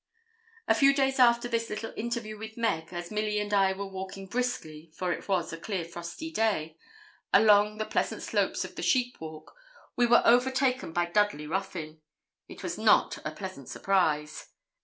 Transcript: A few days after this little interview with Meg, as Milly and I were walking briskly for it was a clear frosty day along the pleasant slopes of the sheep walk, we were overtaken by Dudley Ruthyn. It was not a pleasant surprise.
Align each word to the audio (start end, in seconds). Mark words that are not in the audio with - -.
A 0.67 0.73
few 0.73 0.95
days 0.95 1.19
after 1.19 1.47
this 1.47 1.69
little 1.69 1.93
interview 1.95 2.35
with 2.35 2.57
Meg, 2.57 2.91
as 2.91 3.11
Milly 3.11 3.39
and 3.39 3.53
I 3.53 3.71
were 3.73 3.85
walking 3.85 4.25
briskly 4.25 4.91
for 4.95 5.13
it 5.13 5.27
was 5.27 5.53
a 5.53 5.59
clear 5.59 5.85
frosty 5.85 6.31
day 6.31 6.75
along 7.31 7.77
the 7.77 7.85
pleasant 7.85 8.23
slopes 8.23 8.65
of 8.65 8.75
the 8.75 8.81
sheep 8.81 9.21
walk, 9.21 9.55
we 9.95 10.07
were 10.07 10.23
overtaken 10.25 10.91
by 10.91 11.05
Dudley 11.05 11.45
Ruthyn. 11.45 12.01
It 12.47 12.63
was 12.63 12.79
not 12.79 13.19
a 13.23 13.29
pleasant 13.29 13.69
surprise. 13.69 14.47